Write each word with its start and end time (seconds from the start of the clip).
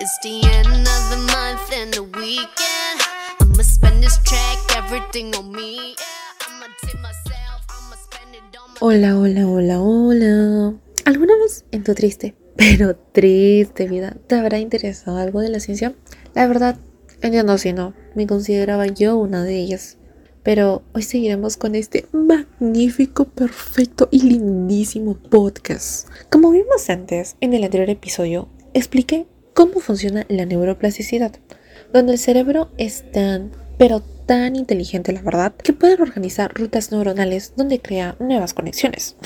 It's 0.00 0.18
the 0.20 0.40
end 0.48 0.88
of 0.88 1.10
the 1.10 1.18
month 1.28 1.70
and 1.76 1.92
the 1.92 2.00
weekend. 2.00 3.00
I'ma 3.38 3.62
spend 3.62 4.02
this 4.02 4.16
track, 4.24 4.56
everything 4.74 5.36
on 5.36 5.52
me. 5.52 5.76
Yeah, 5.76 6.48
I'ma 6.48 6.72
tip 6.80 6.98
myself, 7.02 7.60
I'ma 7.68 7.96
spend 7.96 8.34
it 8.34 8.56
on 8.56 8.70
my 8.70 8.78
Hola, 8.80 9.18
hola, 9.18 9.46
hola, 9.46 9.78
hola. 9.82 10.74
¿Alguna 11.04 11.36
vez 11.36 11.66
en 11.70 11.84
tu 11.84 11.94
triste, 11.94 12.34
pero 12.56 12.96
triste 12.96 13.88
vida, 13.88 14.16
te 14.26 14.36
habrá 14.36 14.58
interesado 14.58 15.18
algo 15.18 15.42
de 15.42 15.50
la 15.50 15.60
ciencia? 15.60 15.94
La 16.34 16.46
verdad, 16.46 16.78
entiendo 17.20 17.58
si 17.58 17.74
no, 17.74 17.92
me 18.14 18.26
consideraba 18.26 18.86
yo 18.86 19.18
una 19.18 19.44
de 19.44 19.58
ellas. 19.58 19.98
Pero 20.42 20.82
hoy 20.94 21.02
seguiremos 21.02 21.58
con 21.58 21.74
este 21.74 22.06
magnífico, 22.12 23.26
perfecto 23.26 24.08
y 24.10 24.22
lindísimo 24.22 25.18
podcast. 25.18 26.08
Como 26.30 26.52
vimos 26.52 26.88
antes, 26.88 27.36
en 27.42 27.52
el 27.52 27.64
anterior 27.64 27.90
episodio, 27.90 28.48
expliqué 28.72 29.26
cómo 29.60 29.80
funciona 29.80 30.24
la 30.30 30.46
neuroplasticidad, 30.46 31.32
donde 31.92 32.12
el 32.12 32.18
cerebro 32.18 32.70
es 32.78 33.04
tan, 33.12 33.50
pero 33.76 34.00
tan 34.00 34.56
inteligente, 34.56 35.12
la 35.12 35.20
verdad, 35.20 35.54
que 35.54 35.74
puede 35.74 36.00
organizar 36.00 36.54
rutas 36.54 36.92
neuronales 36.92 37.52
donde 37.58 37.78
crea 37.78 38.16
nuevas 38.20 38.54
conexiones. 38.54 39.16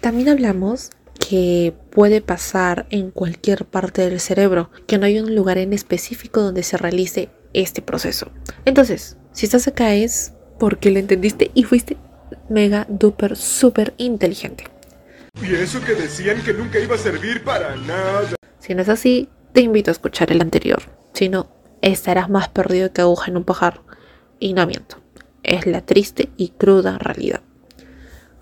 También 0.00 0.30
hablamos 0.30 0.92
que 1.28 1.74
puede 1.90 2.22
pasar 2.22 2.86
en 2.88 3.10
cualquier 3.10 3.66
parte 3.66 4.00
del 4.00 4.18
cerebro, 4.18 4.70
que 4.86 4.96
no 4.96 5.04
hay 5.04 5.18
un 5.18 5.34
lugar 5.34 5.58
en 5.58 5.74
específico 5.74 6.40
donde 6.40 6.62
se 6.62 6.78
realice 6.78 7.28
este 7.52 7.82
proceso. 7.82 8.30
Entonces, 8.64 9.18
si 9.32 9.44
estás 9.44 9.68
acá 9.68 9.92
es 9.92 10.32
porque 10.58 10.90
lo 10.90 11.00
entendiste 11.00 11.50
y 11.52 11.64
fuiste 11.64 11.98
mega, 12.48 12.86
duper, 12.88 13.36
súper 13.36 13.92
inteligente. 13.98 14.64
Y 15.42 15.54
eso 15.54 15.82
que 15.84 15.92
decían 15.92 16.42
que 16.42 16.54
nunca 16.54 16.78
iba 16.78 16.94
a 16.94 16.98
servir 16.98 17.44
para 17.44 17.76
nada. 17.76 18.36
Si 18.58 18.74
no 18.74 18.80
es 18.80 18.88
así, 18.88 19.28
te 19.56 19.62
invito 19.62 19.90
a 19.90 19.92
escuchar 19.92 20.30
el 20.32 20.42
anterior. 20.42 20.82
Si 21.14 21.30
no, 21.30 21.48
estarás 21.80 22.28
más 22.28 22.50
perdido 22.50 22.92
que 22.92 23.00
aguja 23.00 23.30
en 23.30 23.38
un 23.38 23.44
pajar. 23.44 23.80
Y 24.38 24.52
no 24.52 24.66
miento, 24.66 24.98
es 25.42 25.64
la 25.64 25.80
triste 25.80 26.28
y 26.36 26.50
cruda 26.50 26.98
realidad. 26.98 27.40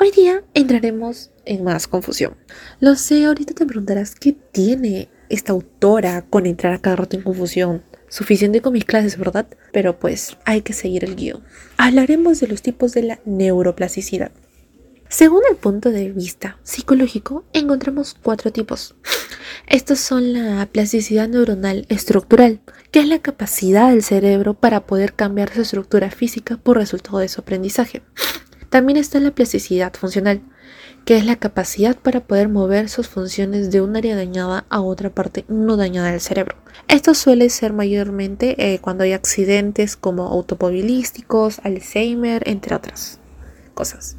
Hoy 0.00 0.10
día 0.10 0.42
entraremos 0.54 1.30
en 1.44 1.62
más 1.62 1.86
confusión. 1.86 2.34
Lo 2.80 2.96
sé, 2.96 3.26
ahorita 3.26 3.54
te 3.54 3.64
preguntarás 3.64 4.16
qué 4.16 4.32
tiene 4.32 5.08
esta 5.28 5.52
autora 5.52 6.22
con 6.22 6.46
entrar 6.46 6.72
a 6.72 6.80
cada 6.80 6.96
rato 6.96 7.16
en 7.16 7.22
confusión. 7.22 7.84
Suficiente 8.08 8.60
con 8.60 8.72
mis 8.72 8.84
clases, 8.84 9.16
¿verdad? 9.16 9.46
Pero 9.72 10.00
pues 10.00 10.36
hay 10.44 10.62
que 10.62 10.72
seguir 10.72 11.04
el 11.04 11.14
guion. 11.14 11.44
Hablaremos 11.76 12.40
de 12.40 12.48
los 12.48 12.60
tipos 12.60 12.92
de 12.92 13.04
la 13.04 13.20
neuroplasticidad. 13.24 14.32
Según 15.08 15.42
el 15.48 15.54
punto 15.54 15.92
de 15.92 16.10
vista 16.10 16.58
psicológico, 16.64 17.44
encontramos 17.52 18.16
cuatro 18.20 18.50
tipos. 18.50 18.96
Estos 19.66 19.98
son 19.98 20.33
la 20.33 20.66
plasticidad 20.66 21.28
neuronal 21.28 21.86
estructural, 21.88 22.60
que 22.91 23.00
es 23.00 23.08
la 23.08 23.19
capacidad 23.19 23.91
del 23.91 24.02
cerebro 24.02 24.55
para 24.55 24.86
poder 24.86 25.14
cambiar 25.14 25.52
su 25.52 25.62
estructura 25.62 26.10
física 26.10 26.56
por 26.56 26.77
resultado 26.77 27.19
de 27.19 27.28
su 27.28 27.41
aprendizaje. 27.41 28.02
También 28.70 28.97
está 28.97 29.20
la 29.20 29.30
plasticidad 29.30 29.92
funcional, 29.94 30.42
que 31.05 31.16
es 31.16 31.25
la 31.27 31.36
capacidad 31.36 31.97
para 31.97 32.20
poder 32.20 32.48
mover 32.48 32.88
sus 32.88 33.08
funciones 33.08 33.70
de 33.70 33.80
un 33.80 33.97
área 33.97 34.16
dañada 34.16 34.64
a 34.69 34.80
otra 34.80 35.10
parte 35.10 35.44
no 35.48 35.77
dañada 35.77 36.10
del 36.10 36.20
cerebro. 36.20 36.56
Esto 36.88 37.14
suele 37.14 37.50
ser 37.50 37.72
mayormente 37.72 38.56
eh, 38.58 38.78
cuando 38.80 39.05
hay 39.05 39.12
accidentes 39.12 39.97
como 39.97 40.25
automovilísticos, 40.28 41.60
Alzheimer, 41.62 42.42
entre 42.47 42.75
otras 42.75 43.20
cosas. 43.75 44.17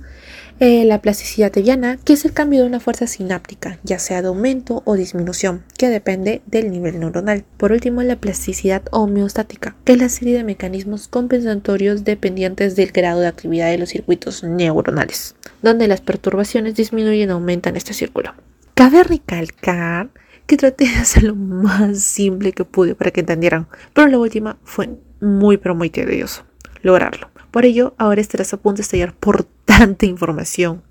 Eh, 0.62 0.86
la 0.86 1.02
plasticidad 1.02 1.52
tebiana, 1.52 1.98
que 1.98 2.14
es 2.14 2.24
el 2.24 2.32
cambio 2.32 2.62
de 2.62 2.68
una 2.68 2.80
fuerza 2.80 3.08
sináptica, 3.08 3.78
ya 3.84 4.00
sea 4.00 4.22
de 4.22 4.30
aumento 4.30 4.84
o 4.86 4.96
disminución, 4.96 5.66
que 5.78 5.90
depende 5.90 6.42
del 6.46 6.72
nivel 6.72 7.00
neuronal. 7.00 7.44
Por 7.58 7.74
último, 7.74 8.04
la 8.04 8.16
plasticidad 8.16 8.84
homeostática, 8.92 9.76
que 9.84 9.94
es 9.94 10.00
la 10.00 10.08
serie 10.08 10.38
de 10.38 10.46
mecanismos 10.46 11.10
compensatorios 11.10 12.06
dependientes 12.06 12.78
del 12.78 12.92
grado 12.94 13.20
de 13.20 13.28
actividad 13.28 13.70
de 13.70 13.78
los 13.78 13.90
circuitos 13.90 14.44
neuronales, 14.44 15.36
donde 15.62 15.90
las 15.90 16.00
perturbaciones 16.00 16.76
disminuyen 16.76 17.32
o 17.32 17.34
aumentan 17.34 17.76
este 17.76 17.94
círculo. 17.94 18.34
Cabe 18.76 19.04
recalcar 19.04 20.10
que 20.48 20.56
traté 20.56 20.86
de 20.86 20.96
hacer 20.96 21.24
lo 21.24 21.36
más 21.36 22.00
simple 22.00 22.54
que 22.54 22.64
pude 22.64 22.96
para 22.96 23.12
que 23.12 23.20
entendieran, 23.22 23.68
pero 23.94 24.08
la 24.08 24.20
última 24.20 24.58
fue 24.64 24.90
muy 25.20 25.58
pero 25.58 25.76
muy 25.76 25.90
tedioso 25.90 26.46
lograrlo. 26.86 27.30
Por 27.52 27.66
ello, 27.66 27.96
ahora 27.98 28.22
estarás 28.22 28.54
a 28.54 28.58
punto 28.58 28.78
de 28.78 28.82
estallar 28.84 29.14
por 29.16 29.48
tanta 29.78 30.06
información 30.06 30.84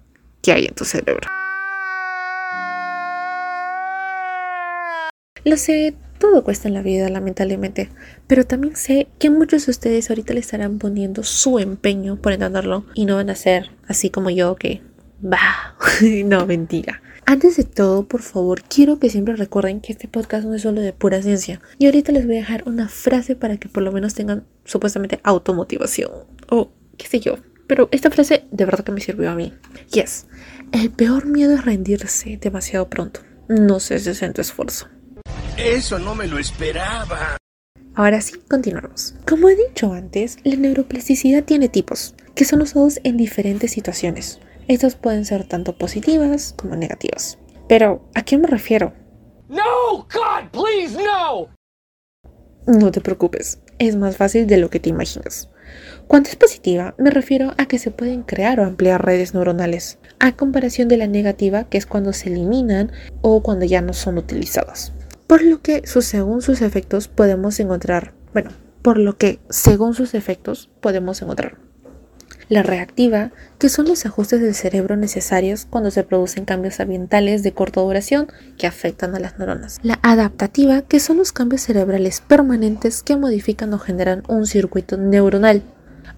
que 0.42 0.52
hay 0.52 0.66
en 0.66 0.74
tu 0.74 0.84
cerebro. 0.84 1.26
Lo 5.44 5.56
sé, 5.56 5.94
todo 6.18 6.44
cuesta 6.44 6.68
en 6.68 6.74
la 6.74 6.82
vida, 6.82 7.08
lamentablemente, 7.08 7.88
pero 8.26 8.44
también 8.44 8.76
sé 8.76 9.08
que 9.18 9.30
muchos 9.30 9.66
de 9.66 9.70
ustedes 9.70 10.10
ahorita 10.10 10.34
le 10.34 10.40
estarán 10.40 10.78
poniendo 10.78 11.22
su 11.22 11.58
empeño 11.58 12.16
por 12.16 12.32
entenderlo 12.32 12.84
y 12.94 13.06
no 13.06 13.16
van 13.16 13.30
a 13.30 13.34
ser 13.34 13.70
así 13.88 14.10
como 14.10 14.28
yo 14.30 14.56
que, 14.56 14.82
bah, 15.20 15.76
no, 16.24 16.46
mentira. 16.46 17.00
Antes 17.26 17.56
de 17.56 17.64
todo, 17.64 18.06
por 18.06 18.20
favor, 18.20 18.62
quiero 18.62 18.98
que 18.98 19.08
siempre 19.08 19.34
recuerden 19.34 19.80
que 19.80 19.92
este 19.92 20.08
podcast 20.08 20.46
no 20.46 20.54
es 20.54 20.60
solo 20.60 20.82
de 20.82 20.92
pura 20.92 21.22
ciencia. 21.22 21.58
Y 21.78 21.86
ahorita 21.86 22.12
les 22.12 22.26
voy 22.26 22.36
a 22.36 22.40
dejar 22.40 22.64
una 22.66 22.88
frase 22.88 23.34
para 23.34 23.56
que 23.56 23.70
por 23.70 23.82
lo 23.82 23.92
menos 23.92 24.12
tengan 24.12 24.44
supuestamente 24.66 25.20
automotivación. 25.22 26.10
O 26.50 26.70
qué 26.98 27.06
sé 27.06 27.20
yo. 27.20 27.38
Pero 27.66 27.88
esta 27.92 28.10
frase 28.10 28.44
de 28.50 28.64
verdad 28.64 28.84
que 28.84 28.92
me 28.92 29.00
sirvió 29.00 29.30
a 29.30 29.34
mí. 29.34 29.54
Yes. 29.90 30.26
El 30.72 30.90
peor 30.90 31.26
miedo 31.26 31.54
es 31.54 31.64
rendirse 31.64 32.36
demasiado 32.36 32.88
pronto. 32.88 33.20
No 33.48 33.80
ceses 33.80 34.22
en 34.22 34.32
tu 34.32 34.40
esfuerzo. 34.40 34.88
Eso 35.56 35.98
no 35.98 36.14
me 36.14 36.26
lo 36.26 36.38
esperaba. 36.38 37.36
Ahora 37.94 38.20
sí, 38.20 38.34
continuamos. 38.48 39.14
Como 39.26 39.48
he 39.48 39.56
dicho 39.56 39.92
antes, 39.92 40.38
la 40.42 40.56
neuroplasticidad 40.56 41.44
tiene 41.44 41.68
tipos, 41.68 42.14
que 42.34 42.44
son 42.44 42.62
usados 42.62 42.98
en 43.04 43.16
diferentes 43.16 43.70
situaciones. 43.70 44.40
Estos 44.66 44.96
pueden 44.96 45.24
ser 45.24 45.44
tanto 45.44 45.78
positivas 45.78 46.54
como 46.56 46.74
negativas. 46.74 47.38
Pero, 47.68 48.08
¿a 48.14 48.22
qué 48.22 48.36
me 48.36 48.48
refiero? 48.48 48.94
No, 49.48 50.08
God, 50.12 50.50
please, 50.50 50.96
no! 50.96 51.48
No 52.66 52.90
te 52.90 53.00
preocupes, 53.00 53.60
es 53.78 53.94
más 53.94 54.16
fácil 54.16 54.46
de 54.46 54.56
lo 54.56 54.70
que 54.70 54.80
te 54.80 54.88
imaginas. 54.88 55.50
Cuando 56.06 56.28
es 56.28 56.36
positiva, 56.36 56.94
me 56.98 57.10
refiero 57.10 57.54
a 57.56 57.66
que 57.66 57.78
se 57.78 57.90
pueden 57.90 58.22
crear 58.22 58.60
o 58.60 58.64
ampliar 58.64 59.04
redes 59.04 59.34
neuronales, 59.34 59.98
a 60.20 60.32
comparación 60.32 60.88
de 60.88 60.96
la 60.96 61.06
negativa, 61.06 61.64
que 61.64 61.78
es 61.78 61.86
cuando 61.86 62.12
se 62.12 62.28
eliminan 62.28 62.92
o 63.22 63.42
cuando 63.42 63.64
ya 63.64 63.80
no 63.80 63.92
son 63.92 64.18
utilizadas. 64.18 64.92
Por 65.26 65.42
lo 65.42 65.62
que, 65.62 65.82
según 65.86 66.42
sus 66.42 66.60
efectos, 66.60 67.08
podemos 67.08 67.58
encontrar, 67.58 68.12
bueno, 68.32 68.50
por 68.82 68.98
lo 68.98 69.16
que, 69.16 69.40
según 69.48 69.94
sus 69.94 70.14
efectos, 70.14 70.70
podemos 70.80 71.22
encontrar 71.22 71.56
la 72.48 72.62
reactiva, 72.62 73.30
que 73.58 73.68
son 73.68 73.86
los 73.88 74.04
ajustes 74.06 74.40
del 74.40 74.54
cerebro 74.54 74.96
necesarios 74.96 75.66
cuando 75.68 75.90
se 75.90 76.04
producen 76.04 76.44
cambios 76.44 76.80
ambientales 76.80 77.42
de 77.42 77.52
corta 77.52 77.80
duración 77.80 78.28
que 78.58 78.66
afectan 78.66 79.14
a 79.14 79.20
las 79.20 79.38
neuronas. 79.38 79.78
La 79.82 79.98
adaptativa, 80.02 80.82
que 80.82 81.00
son 81.00 81.16
los 81.16 81.32
cambios 81.32 81.62
cerebrales 81.62 82.20
permanentes 82.20 83.02
que 83.02 83.16
modifican 83.16 83.72
o 83.72 83.78
generan 83.78 84.22
un 84.28 84.46
circuito 84.46 84.96
neuronal. 84.96 85.62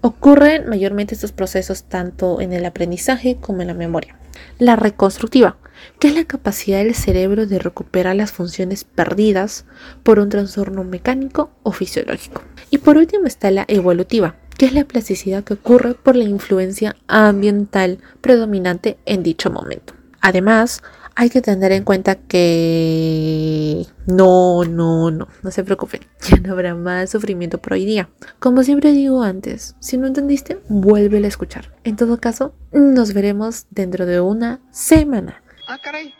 Ocurren 0.01 0.67
mayormente 0.69 1.15
estos 1.15 1.31
procesos 1.31 1.83
tanto 1.83 2.41
en 2.41 2.53
el 2.53 2.65
aprendizaje 2.65 3.37
como 3.39 3.61
en 3.61 3.67
la 3.67 3.73
memoria. 3.73 4.17
La 4.59 4.75
reconstructiva, 4.75 5.57
que 5.99 6.07
es 6.07 6.15
la 6.15 6.25
capacidad 6.25 6.79
del 6.79 6.95
cerebro 6.95 7.47
de 7.47 7.59
recuperar 7.59 8.15
las 8.15 8.31
funciones 8.31 8.83
perdidas 8.83 9.65
por 10.03 10.19
un 10.19 10.29
trastorno 10.29 10.83
mecánico 10.83 11.51
o 11.63 11.71
fisiológico. 11.71 12.41
Y 12.69 12.79
por 12.79 12.97
último 12.97 13.25
está 13.25 13.51
la 13.51 13.65
evolutiva, 13.67 14.35
que 14.57 14.65
es 14.65 14.73
la 14.73 14.85
plasticidad 14.85 15.43
que 15.43 15.53
ocurre 15.53 15.93
por 15.93 16.15
la 16.15 16.23
influencia 16.23 16.95
ambiental 17.07 17.99
predominante 18.21 18.97
en 19.05 19.23
dicho 19.23 19.51
momento. 19.51 19.93
Además, 20.21 20.81
hay 21.19 21.31
que 21.31 21.41
tener 21.41 21.71
en 21.71 21.83
cuenta 21.83 22.13
que 22.13 23.87
no, 24.05 24.63
no, 24.65 25.09
no, 25.09 25.27
no 25.41 25.51
se 25.51 25.63
preocupen, 25.63 26.01
ya 26.21 26.37
no 26.37 26.53
habrá 26.53 26.75
más 26.75 27.09
sufrimiento 27.09 27.57
por 27.57 27.73
hoy 27.73 27.85
día. 27.85 28.07
Como 28.37 28.61
siempre 28.61 28.91
digo 28.93 29.23
antes, 29.23 29.75
si 29.79 29.97
no 29.97 30.05
entendiste, 30.05 30.59
vuélvele 30.69 31.25
a 31.25 31.29
escuchar. 31.29 31.73
En 31.83 31.95
todo 31.95 32.19
caso, 32.19 32.53
nos 32.71 33.13
veremos 33.13 33.65
dentro 33.71 34.05
de 34.05 34.21
una 34.21 34.61
semana. 34.71 35.41
Ah, 35.67 35.79
caray, 35.83 36.13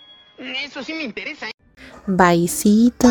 eso 0.66 0.82
sí 0.82 0.96
me 0.96 1.04
interesa. 1.04 1.48
¿eh? 1.48 1.52
Bye, 2.08 2.16
Baisito. 2.16 3.08